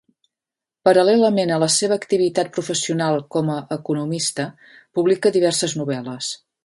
[0.87, 4.47] Paral·lelament a la seva activitat professional com a economista,
[5.01, 6.33] publica diverses novel·les.